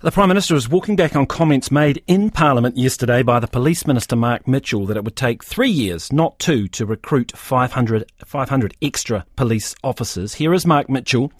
[0.00, 3.84] The Prime Minister is walking back on comments made in Parliament yesterday by the Police
[3.84, 8.76] Minister Mark Mitchell that it would take three years, not two, to recruit 500, 500
[8.80, 10.34] extra police officers.
[10.34, 11.32] Here is Mark Mitchell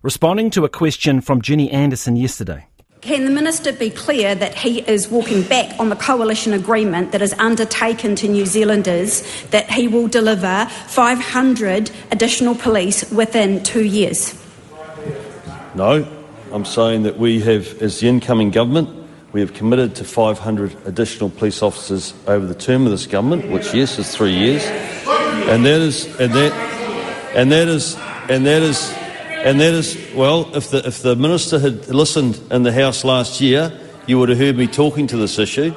[0.00, 2.66] responding to a question from Ginny Andersen yesterday.
[3.02, 7.20] Can the Minister be clear that he is walking back on the coalition agreement that
[7.20, 14.42] is undertaken to New Zealanders that he will deliver 500 additional police within two years?
[15.74, 16.08] No,
[16.52, 18.88] I'm saying that we have, as the incoming government,
[19.32, 23.74] we have committed to 500 additional police officers over the term of this government, which
[23.74, 26.52] yes is three years, and that is and that
[27.34, 27.96] and that is
[28.28, 28.90] and that is
[29.44, 30.50] and that is well.
[30.56, 34.38] If the if the minister had listened in the House last year, you would have
[34.38, 35.74] heard me talking to this issue.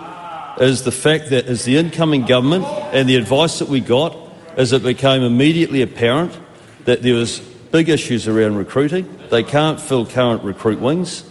[0.59, 4.15] Is the fact that as the incoming government and the advice that we got,
[4.55, 6.37] as it became immediately apparent
[6.85, 9.07] that there was big issues around recruiting.
[9.29, 11.23] They can't fill current recruit wings.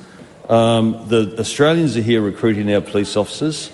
[0.49, 3.71] Um, the Australians are here recruiting our police officers,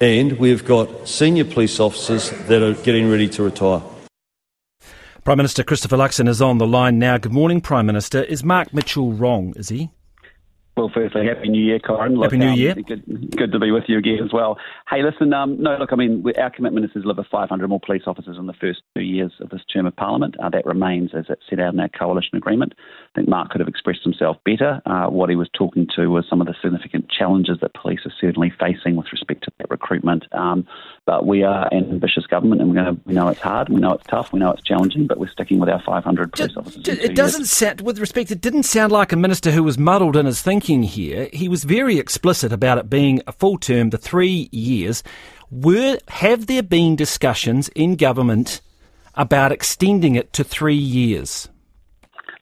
[0.00, 3.82] and we've got senior police officers that are getting ready to retire.
[5.22, 7.18] Prime Minister Christopher Luxon is on the line now.
[7.18, 8.22] Good morning, Prime Minister.
[8.22, 9.90] Is Mark Mitchell wrong, is he?
[10.80, 12.18] Well, firstly, Happy New Year, Corin.
[12.22, 12.74] Happy New Year.
[12.74, 14.56] Good, good, to be with you again as well.
[14.88, 18.04] Hey, listen, um, no, look, I mean, our commitment is to deliver 500 more police
[18.06, 20.36] officers in the first two years of this term of Parliament.
[20.42, 22.72] Uh, that remains as it's set out in our coalition agreement.
[22.78, 24.80] I think Mark could have expressed himself better.
[24.86, 28.12] Uh, what he was talking to was some of the significant challenges that police are
[28.18, 30.24] certainly facing with respect to that recruitment.
[30.32, 30.66] Um,
[31.06, 34.06] but we are an ambitious government, and to, we know it's hard, we know it's
[34.06, 36.86] tough, we know it's challenging, but we're sticking with our 500 police officers.
[36.88, 40.26] it doesn't sound, with respect, it didn't sound like a minister who was muddled in
[40.26, 41.28] his thinking here.
[41.32, 45.02] He was very explicit about it being a full term, the three years.
[45.50, 48.60] Were have there been discussions in government
[49.14, 51.49] about extending it to three years?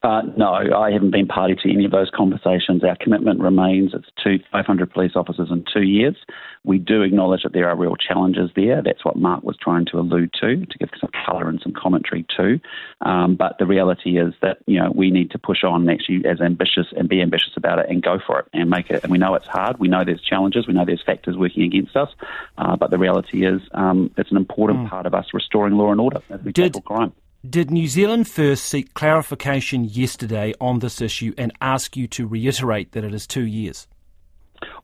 [0.08, 2.82] Uh, no, I haven't been party to any of those conversations.
[2.82, 6.16] Our commitment remains it's two, 500 police officers in two years.
[6.64, 8.80] We do acknowledge that there are real challenges there.
[8.82, 12.24] That's what Mark was trying to allude to, to give some colour and some commentary
[12.38, 12.58] to.
[13.02, 16.24] Um, but the reality is that you know we need to push on and actually
[16.24, 19.02] as ambitious and be ambitious about it and go for it and make it.
[19.02, 19.78] And we know it's hard.
[19.78, 20.66] We know there's challenges.
[20.66, 22.08] We know there's factors working against us.
[22.56, 24.88] Uh, but the reality is um, it's an important mm.
[24.88, 27.12] part of us restoring law and order as we did, tackle crime.
[27.48, 32.92] Did New Zealand First seek clarification yesterday on this issue and ask you to reiterate
[32.92, 33.86] that it is two years?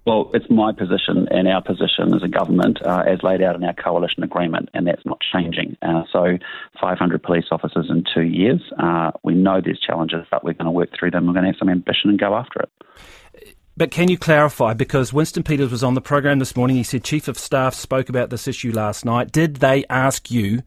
[0.07, 3.65] Well, it's my position and our position as a government, uh, as laid out in
[3.65, 5.77] our coalition agreement, and that's not changing.
[5.83, 6.39] Uh, so,
[6.81, 8.61] 500 police officers in two years.
[8.79, 11.27] Uh, we know there's challenges, but we're going to work through them.
[11.27, 13.57] We're going to have some ambition and go after it.
[13.77, 14.75] But can you clarify?
[14.75, 16.77] Because Winston Peters was on the program this morning.
[16.77, 19.33] He said Chief of Staff spoke about this issue last night.
[19.33, 20.63] Did they ask you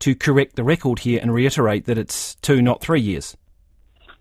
[0.00, 3.36] to correct the record here and reiterate that it's two, not three years?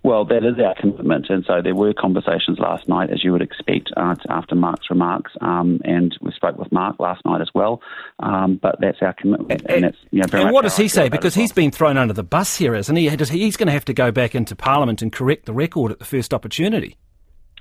[0.06, 3.42] Well, that is our commitment, and so there were conversations last night, as you would
[3.42, 7.82] expect, uh, after Mark's remarks, um, and we spoke with Mark last night as well.
[8.20, 11.10] Um, but that's our commitment, and, and you know, and what does he say?
[11.10, 13.10] Because he's been thrown under the bus here, isn't he?
[13.10, 16.06] He's going to have to go back into Parliament and correct the record at the
[16.06, 16.98] first opportunity.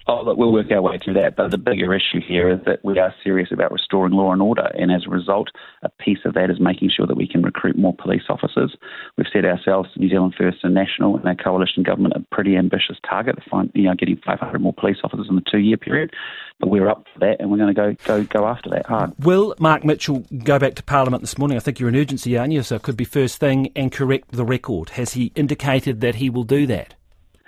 [0.07, 1.35] Oh, look, we'll work our way through that.
[1.35, 4.71] But the bigger issue here is that we are serious about restoring law and order.
[4.79, 5.49] And as a result,
[5.83, 8.77] a piece of that is making sure that we can recruit more police officers.
[9.17, 12.99] We've set ourselves, New Zealand First and National, and our coalition government, a pretty ambitious
[13.09, 16.13] target of find, you know, getting 500 more police officers in the two year period.
[16.61, 19.13] But we're up for that and we're going to go, go, go after that hard.
[19.19, 21.57] Will Mark Mitchell go back to Parliament this morning?
[21.57, 22.63] I think you're an urgency, aren't you?
[22.63, 24.91] So it could be first thing and correct the record.
[24.91, 26.95] Has he indicated that he will do that?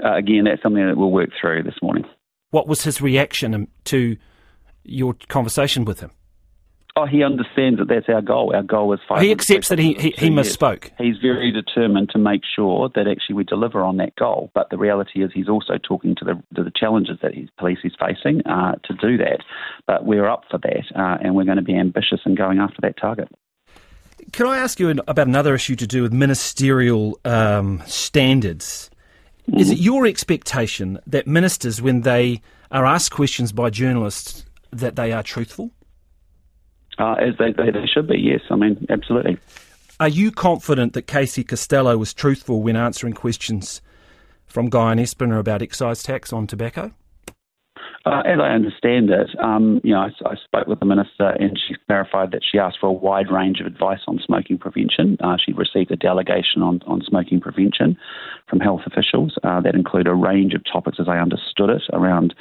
[0.02, 2.04] Uh, again, that's something that we'll work through this morning.
[2.56, 4.16] What was his reaction to
[4.82, 6.10] your conversation with him?
[6.96, 8.56] Oh, he understands that that's our goal.
[8.56, 9.20] Our goal is five.
[9.20, 10.90] He accepts that he, he, he misspoke.
[10.96, 14.50] He's very determined to make sure that actually we deliver on that goal.
[14.54, 17.80] But the reality is, he's also talking to the to the challenges that his police
[17.84, 19.40] is facing uh, to do that.
[19.86, 22.78] But we're up for that, uh, and we're going to be ambitious in going after
[22.80, 23.28] that target.
[24.32, 28.88] Can I ask you about another issue to do with ministerial um, standards?
[29.54, 35.12] Is it your expectation that ministers, when they are asked questions by journalists, that they
[35.12, 35.70] are truthful?
[36.98, 38.40] Uh, as they, they, they should be, yes.
[38.50, 39.38] I mean, absolutely.
[40.00, 43.80] Are you confident that Casey Costello was truthful when answering questions
[44.46, 46.92] from Guyon Espiner about excise tax on tobacco?
[48.06, 51.58] Uh, as I understand it, um, you know, I, I, spoke with the minister and
[51.58, 55.16] she clarified that she asked for a wide range of advice on smoking prevention.
[55.18, 57.98] Uh, she received a delegation on, on smoking prevention
[58.48, 62.34] from health officials uh, that include a range of topics, as I understood it, around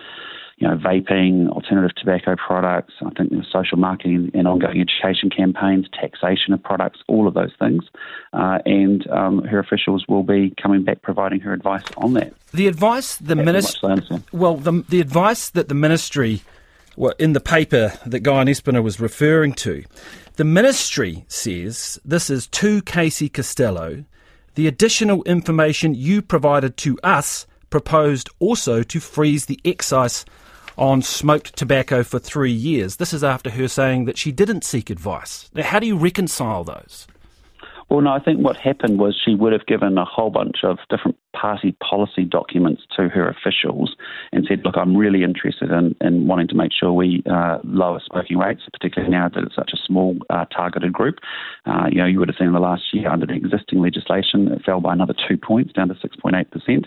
[0.58, 2.94] you know, vaping, alternative tobacco products.
[3.06, 7.84] I think social marketing and ongoing education campaigns, taxation of products, all of those things.
[8.32, 12.34] Uh, and um, her officials will be coming back providing her advice on that.
[12.54, 13.98] The advice the ministry,
[14.32, 16.42] well, the, the advice that the ministry,
[16.96, 19.84] well, in the paper that Guyon Espiner was referring to,
[20.38, 24.06] the ministry says this is to Casey Costello.
[24.56, 30.24] The additional information you provided to us proposed also to freeze the excise
[30.78, 32.96] on smoked tobacco for three years.
[32.96, 35.50] This is after her saying that she didn't seek advice.
[35.54, 37.06] Now, how do you reconcile those?
[37.90, 40.78] Well, no, I think what happened was she would have given a whole bunch of
[40.90, 43.96] different party policy documents to her officials
[44.32, 48.02] and said, look, I'm really interested in, in wanting to make sure we uh, lower
[48.06, 51.18] smoking rates, particularly now that it's such a small uh, targeted group.
[51.66, 54.52] Uh, you know, you would have seen in the last year under the existing legislation,
[54.52, 56.86] it fell by another two points down to 6.8%,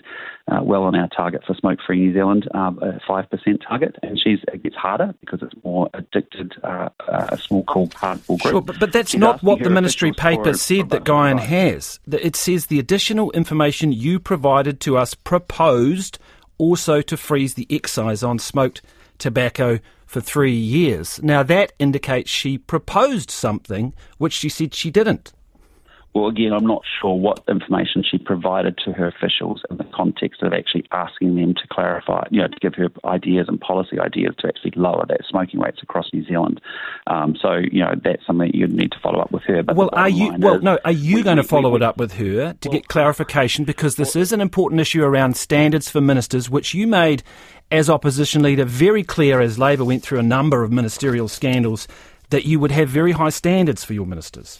[0.51, 3.95] uh, well on our target for Smoke Free New Zealand, um, a 5% target.
[4.01, 8.39] And she's, it gets harder because it's more addicted, uh, uh, a small, cool, hardball
[8.39, 8.41] group.
[8.41, 11.99] Sure, but, but that's she's not what the ministry paper said that Guyon has.
[12.11, 16.17] It says the additional information you provide provided to us proposed
[16.57, 18.81] also to freeze the excise on smoked
[19.17, 21.21] tobacco for three years.
[21.21, 25.33] Now, that indicates she proposed something which she said she didn't.
[26.13, 30.41] Well, again, I'm not sure what information she provided to her officials in the context
[30.41, 34.33] of actually asking them to clarify, you know, to give her ideas and policy ideas
[34.39, 36.61] to actually lower that smoking rates across New Zealand.
[37.05, 39.61] Um, so, you know, that's something you'd need to follow up with her.
[39.61, 40.33] But well, are you?
[40.39, 42.73] Well, is, no, are you going to follow we, it up with her to well,
[42.73, 46.87] get clarification because this well, is an important issue around standards for ministers, which you
[46.87, 47.21] made
[47.69, 51.87] as opposition leader very clear as Labor went through a number of ministerial scandals
[52.31, 54.59] that you would have very high standards for your ministers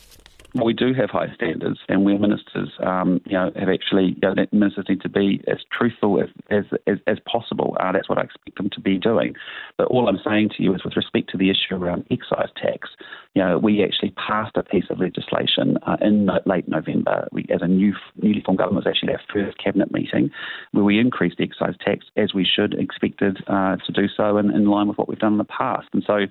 [0.55, 4.35] we do have high standards, and where ministers, um, you know, have actually, you know,
[4.51, 7.77] ministers need to be as truthful as as, as, as possible.
[7.79, 9.35] Uh, that's what I expect them to be doing.
[9.77, 12.89] But all I'm saying to you is, with respect to the issue around excise tax,
[13.35, 17.27] you know, we actually passed a piece of legislation uh, in no, late November.
[17.31, 20.31] We, as a new newly formed government, was actually our first cabinet meeting
[20.71, 24.49] where we increased the excise tax as we should expected uh, to do so, in,
[24.51, 25.87] in line with what we've done in the past.
[25.93, 26.21] And so,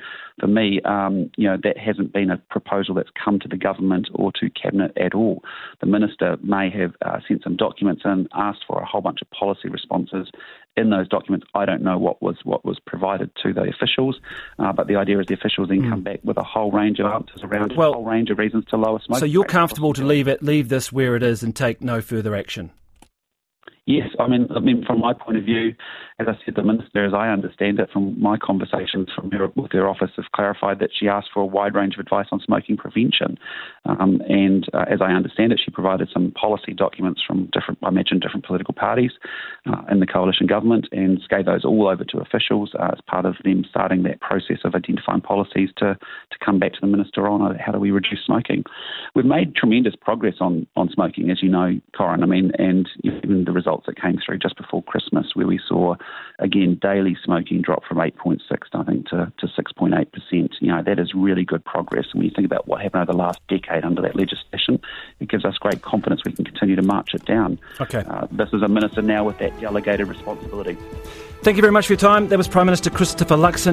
[0.41, 4.08] for me, um, you know, that hasn't been a proposal that's come to the government
[4.15, 5.43] or to Cabinet at all.
[5.81, 9.31] The Minister may have uh, sent some documents and asked for a whole bunch of
[9.31, 10.31] policy responses.
[10.77, 14.21] In those documents, I don't know what was what was provided to the officials,
[14.61, 15.91] uh, but the idea is the officials then mm.
[15.91, 18.65] come back with a whole range of answers around well, a whole range of reasons
[18.67, 19.19] to lower smoke.
[19.19, 22.37] So you're comfortable to leave it, leave this where it is, and take no further
[22.37, 22.71] action.
[23.89, 25.75] Yes, I mean, I mean, from my point of view,
[26.19, 29.73] as I said, the minister, as I understand it from my conversations from her with
[29.73, 32.77] her office, has clarified that she asked for a wide range of advice on smoking
[32.77, 33.39] prevention,
[33.87, 37.89] um, and uh, as I understand it, she provided some policy documents from different, I
[37.89, 39.13] imagine, different political parties
[39.65, 43.25] uh, in the coalition government, and gave those all over to officials uh, as part
[43.25, 47.27] of them starting that process of identifying policies to to come back to the minister
[47.27, 48.65] on how do we reduce smoking.
[49.15, 52.23] We've made tremendous progress on on smoking, as you know, Corin.
[52.23, 55.61] I mean, and even the results results that came through just before Christmas, where we
[55.67, 55.97] saw,
[56.39, 58.41] again, daily smoking drop from 8.6,
[58.73, 60.51] I think, to, to 6.8%.
[60.61, 62.07] You know, that is really good progress.
[62.13, 64.81] And when you think about what happened over the last decade under that legislation,
[65.21, 67.59] it gives us great confidence we can continue to march it down.
[67.81, 68.05] Okay.
[68.07, 70.77] Uh, this is a minister now with that delegated responsibility.
[71.43, 72.29] Thank you very much for your time.
[72.29, 73.67] That was Prime Minister Christopher Luxon.